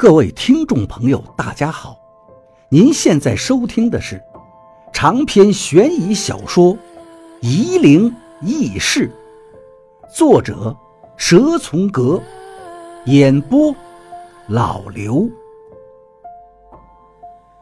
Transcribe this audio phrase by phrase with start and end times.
[0.00, 1.94] 各位听众朋友，大家好！
[2.70, 4.18] 您现在收听的是
[4.94, 6.72] 长篇悬疑小说
[7.42, 8.10] 《夷陵
[8.40, 9.12] 轶事》，
[10.16, 10.74] 作者
[11.18, 12.18] 蛇从阁，
[13.04, 13.76] 演播
[14.48, 15.28] 老刘。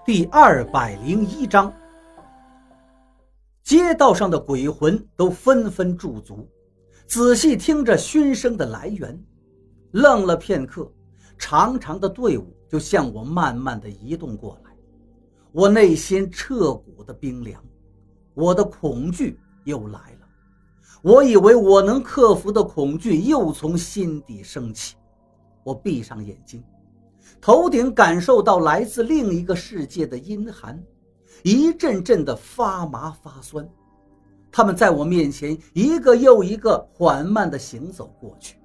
[0.06, 1.72] 第二百零一章，
[3.64, 6.48] 街道上的鬼魂都纷纷驻足，
[7.04, 9.20] 仔细听着熏声的来源，
[9.90, 10.88] 愣了片刻。
[11.38, 14.70] 长长的队伍就向我慢慢的移动过来，
[15.52, 17.62] 我内心彻骨的冰凉，
[18.34, 20.26] 我的恐惧又来了。
[21.00, 24.96] 我以为我能克服的恐惧又从心底升起。
[25.62, 26.62] 我闭上眼睛，
[27.40, 30.82] 头顶感受到来自另一个世界的阴寒，
[31.44, 33.66] 一阵阵的发麻发酸。
[34.50, 38.57] 他们在我面前一个又一个缓慢地行走过去。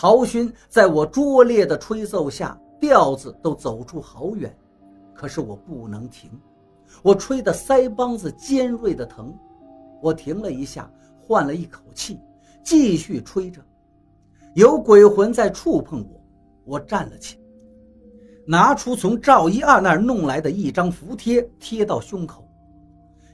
[0.00, 4.56] 陶勋在我拙劣的吹奏下，调子都走出好远，
[5.12, 6.30] 可是我不能停，
[7.02, 9.34] 我吹得腮帮子尖锐的疼。
[10.00, 10.88] 我停了一下，
[11.20, 12.20] 换了一口气，
[12.62, 13.60] 继续吹着。
[14.54, 16.20] 有鬼魂在触碰我，
[16.64, 17.42] 我站了起来，
[18.46, 22.48] 拿出从赵一二那儿弄来的一张符贴，贴到胸口。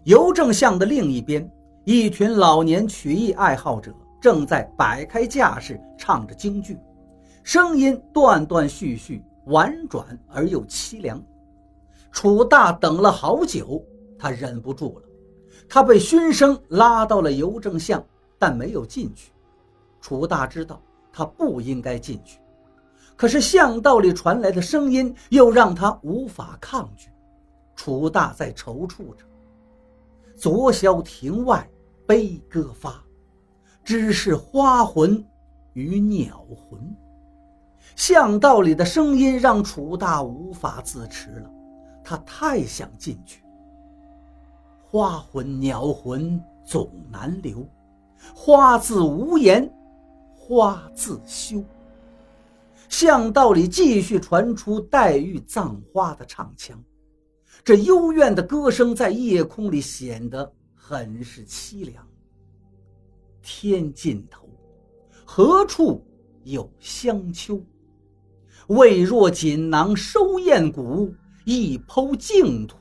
[0.04, 1.46] 邮政巷的另一边，
[1.84, 3.94] 一群老年曲艺爱好者。
[4.24, 6.80] 正在摆开架势唱着京剧，
[7.42, 11.22] 声音断断续续，婉转而又凄凉。
[12.10, 13.84] 楚大等了好久，
[14.18, 15.04] 他忍不住了，
[15.68, 18.02] 他被熏声拉到了邮政巷，
[18.38, 19.30] 但没有进去。
[20.00, 20.80] 楚大知道
[21.12, 22.40] 他不应该进去，
[23.16, 27.10] 可是巷道里传来的声音又让他无法抗拒。
[27.76, 29.26] 楚大在踌躇着，
[30.34, 31.68] 昨宵亭外
[32.06, 33.04] 悲歌发。
[33.84, 35.22] 只是花魂
[35.74, 36.80] 与鸟魂，
[37.94, 41.50] 巷道里的声音让楚大无法自持了，
[42.02, 43.44] 他太想进去。
[44.82, 47.68] 花魂鸟魂总难留，
[48.34, 49.70] 花自无言，
[50.34, 51.62] 花自羞。
[52.88, 56.82] 巷道里继续传出黛玉葬花的唱腔，
[57.62, 62.06] 这幽怨的歌声在夜空里显得很是凄凉。
[63.44, 64.48] 天尽头，
[65.24, 66.02] 何处
[66.44, 67.62] 有香丘？
[68.68, 72.78] 未若锦囊收艳骨，一抔净土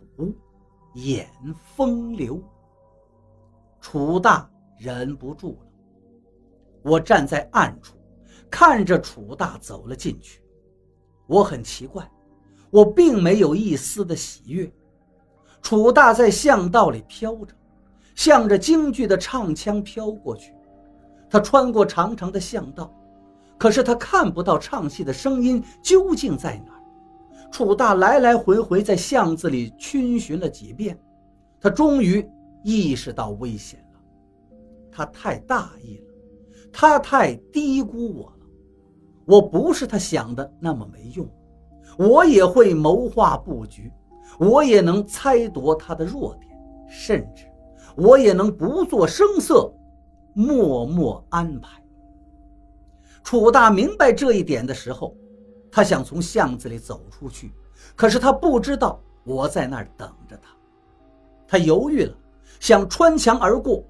[0.93, 1.29] 掩
[1.75, 2.41] 风流。
[3.81, 5.67] 楚大忍不住了，
[6.81, 7.97] 我站在暗处，
[8.49, 10.41] 看着楚大走了进去。
[11.27, 12.09] 我很奇怪，
[12.71, 14.71] 我并没有一丝的喜悦。
[15.61, 17.53] 楚大在巷道里飘着。
[18.15, 20.53] 向着京剧的唱腔飘过去，
[21.29, 22.93] 他穿过长长的巷道，
[23.57, 26.79] 可是他看不到唱戏的声音究竟在哪儿。
[27.51, 30.97] 楚大来来回回在巷子里逡巡了几遍，
[31.61, 32.27] 他终于
[32.63, 33.99] 意识到危险了。
[34.91, 36.05] 他太大意了，
[36.71, 38.45] 他太低估我了。
[39.25, 41.27] 我不是他想的那么没用，
[41.97, 43.91] 我也会谋划布局，
[44.37, 46.51] 我也能猜度他的弱点，
[46.89, 47.45] 甚至。
[47.95, 49.73] 我也能不做声色，
[50.33, 51.81] 默默安排。
[53.23, 55.15] 楚大明白这一点的时候，
[55.71, 57.53] 他想从巷子里走出去，
[57.95, 60.49] 可是他不知道我在那儿等着他。
[61.47, 62.15] 他犹豫了，
[62.59, 63.83] 想穿墙而过，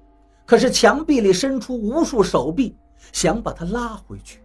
[0.46, 2.76] 可是墙壁里伸出无数手臂，
[3.12, 4.40] 想把他拉回去。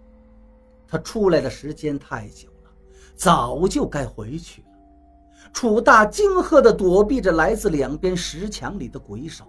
[0.88, 2.72] 他出来的时间太久了，
[3.16, 4.64] 早就该回去。
[5.52, 9.46] 楚大惊吓地躲避着来自两边石墙里的鬼手，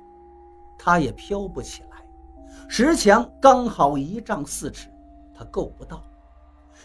[0.78, 2.04] 他也飘不起来。
[2.68, 4.88] 石墙刚好一丈四尺，
[5.34, 6.02] 他够不到。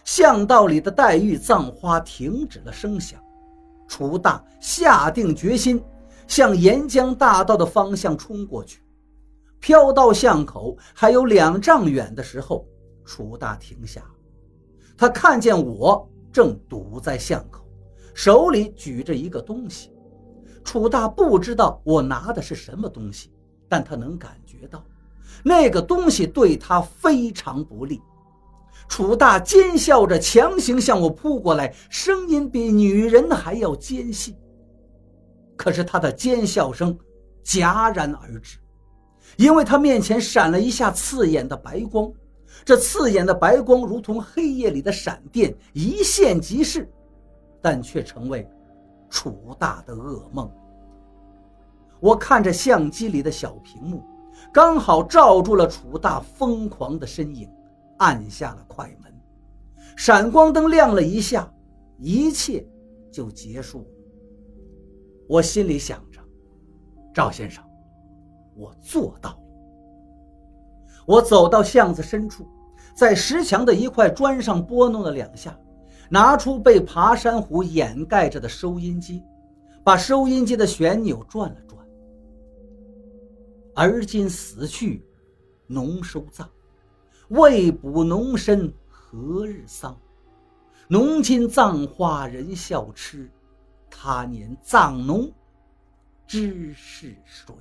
[0.04, 3.20] 巷道里的黛玉葬花停止了声响，
[3.88, 5.84] 楚大下定决心
[6.28, 8.84] 向沿江大道的方向冲过去。
[9.60, 12.68] 飘到巷口还有两丈远的时候，
[13.04, 14.04] 楚大停下，
[14.96, 17.65] 他看见我正堵在巷口。
[18.16, 19.92] 手里举着一个东西，
[20.64, 23.30] 楚大不知道我拿的是什么东西，
[23.68, 24.82] 但他能感觉到，
[25.44, 28.02] 那个东西对他非常不利。
[28.88, 34.34] 楚大尖笑着，强行向我扑过来，声音比女人还要尖细。
[35.58, 36.98] 可是他的尖笑声
[37.44, 38.58] 戛然而止，
[39.36, 42.10] 因为他面前闪了一下刺眼的白光，
[42.64, 46.90] 这刺眼的白光如同黑夜里的闪电，一现即逝。
[47.66, 48.48] 但却成为
[49.10, 50.48] 楚大的噩梦。
[52.00, 54.04] 我看着相机里的小屏幕，
[54.54, 57.52] 刚好照住了楚大疯狂的身影，
[57.98, 59.12] 按下了快门。
[59.98, 61.52] 闪光灯亮了一下，
[61.98, 62.64] 一切
[63.12, 63.88] 就结束了。
[65.28, 66.22] 我心里想着，
[67.12, 67.64] 赵先生，
[68.56, 69.40] 我做到了。
[71.08, 72.46] 我走到巷子深处，
[72.96, 75.58] 在石墙的一块砖上拨弄了两下，
[76.10, 79.24] 拿出被爬山虎掩盖着的收音机，
[79.84, 81.86] 把收音机的旋钮转了转。
[83.74, 85.06] 而今死去，
[85.68, 86.48] 农收葬，
[87.30, 89.98] 未卜农身何日丧？
[90.88, 93.30] 农今葬花人笑痴。
[93.90, 95.32] 他年葬农，
[96.28, 97.56] 知是谁？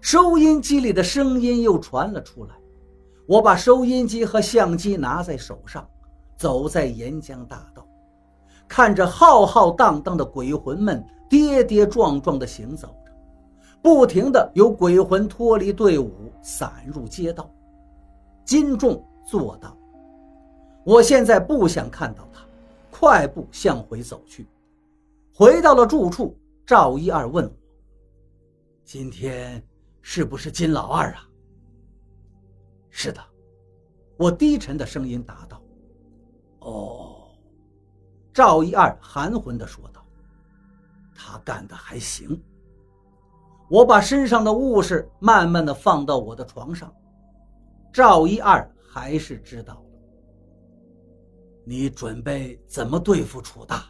[0.00, 2.54] 收音机里的声音又传了出来。
[3.26, 5.88] 我把收音机和相机拿在手上，
[6.36, 7.86] 走在沿江大道，
[8.66, 13.12] 看着浩浩荡荡的鬼魂们跌跌撞撞地行走着，
[13.80, 17.50] 不停地有鬼魂脱离队伍，散入街道。
[18.44, 19.76] 金仲做到。
[20.84, 22.42] 我现在不想看到他，
[22.90, 24.48] 快步向回走去。
[25.32, 26.36] 回到了住处，
[26.66, 27.52] 赵一二问我
[28.84, 29.62] ：“今天
[30.00, 31.28] 是不是金老二啊
[32.90, 33.20] ？”“是的。”
[34.18, 35.61] 我低沉的声音答道。“。”
[38.32, 40.04] 赵一二含混地说道
[41.14, 42.40] ，“他干的还行。”
[43.68, 46.94] 我把身上的物事慢慢的放到我的床上，
[47.92, 49.84] 赵一二还是知道了。
[51.64, 53.84] 你准备怎么对付楚大？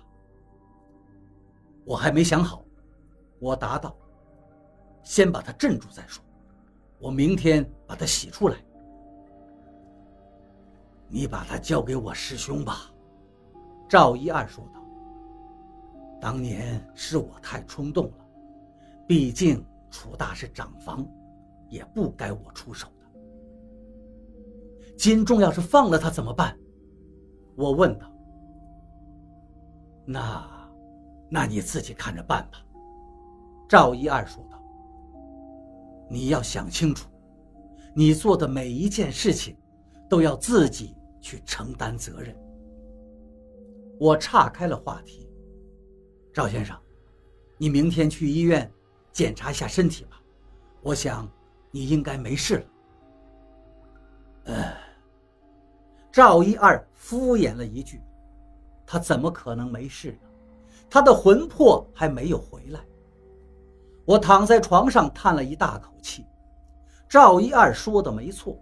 [1.84, 2.64] 我还没想好，
[3.40, 3.96] 我答道
[5.02, 6.22] ：“先把他镇住再说，
[7.00, 8.56] 我明天把他洗出来。”
[11.08, 12.88] 你把他交给我师兄吧。”
[13.92, 14.80] 赵一二说道。
[16.18, 18.26] “当年是我太冲动了，
[19.06, 21.06] 毕竟楚大是长房，
[21.68, 23.04] 也不该我出手的。
[24.96, 26.58] 金仲要是放了他怎么办？”
[27.54, 28.10] 我问道。
[30.08, 30.50] “那……”
[31.28, 32.64] 那你自己看着办吧。”
[33.68, 34.58] 赵一二说道。
[36.08, 37.10] “你要想清楚，
[37.94, 39.54] 你做的每一件事情，
[40.08, 42.34] 都要自己去承担责任。”
[44.02, 45.30] 我岔开了话题
[46.34, 46.76] ：“赵先生，
[47.56, 48.68] 你明天去医院
[49.12, 50.20] 检查一下身体吧，
[50.80, 51.30] 我想
[51.70, 52.64] 你应该没事了。”
[54.52, 54.72] 呃，
[56.10, 58.02] 赵一二敷衍了一句
[58.84, 60.28] ：“他怎么可能没事呢？”
[60.90, 62.80] 他的魂魄还没有回来。
[64.04, 66.26] 我躺在床上叹了一大口气。
[67.08, 68.58] 赵一二说的没错，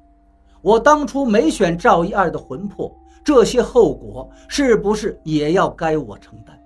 [0.63, 6.59] 我当初没选赵一二的魂魄，这些后果是不是也要该我承担？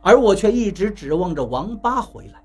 [0.00, 2.42] 而我却一直指望着王八回来。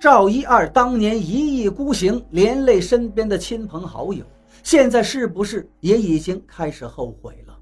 [0.00, 4.24] 赵一二当年一意孤行，连累身边的亲朋好友，
[4.62, 7.58] 现在是不是也已经开始后悔了？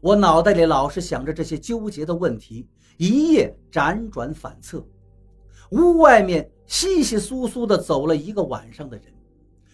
[0.00, 4.84] 我脑袋里老是想着这些纠结的问题，一夜辗转反侧。
[5.70, 9.06] 屋外面稀稀疏疏的走了一个晚上的人，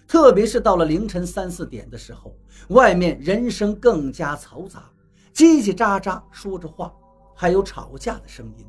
[0.07, 2.35] 特别是到了凌晨三四点的时候，
[2.69, 4.91] 外面人声更加嘈杂，
[5.35, 6.93] 叽叽喳喳说着话，
[7.35, 8.67] 还有吵架的声音，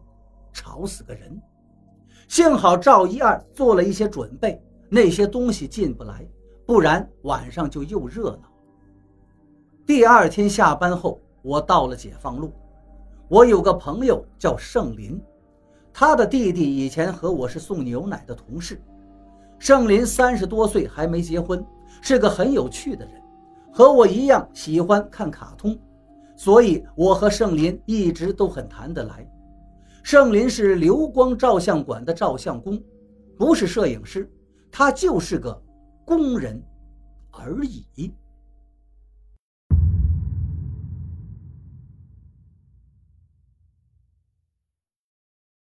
[0.51, 1.42] 吵死个人。
[2.28, 6.28] 幸好赵一二做了一些准备，那些东西进不来，
[6.66, 8.51] 不然晚上就又热闹。
[9.86, 11.22] 第二天下班后。
[11.44, 12.51] 我到了解放路，
[13.30, 15.21] 我有个朋友叫盛林，
[15.94, 18.81] 他的弟弟以前和我是送牛奶的同事。
[19.59, 21.66] 盛林三十多岁还没结婚，
[22.02, 23.21] 是个很有趣的人，
[23.71, 25.78] 和我一样喜欢看卡通，
[26.35, 29.28] 所以我和盛林一直都很谈得来。
[30.04, 32.81] 盛林是流光照相馆的照相工，
[33.37, 34.31] 不是摄影师，
[34.71, 35.59] 他就是个
[36.06, 36.61] 工人
[37.31, 38.14] 而已。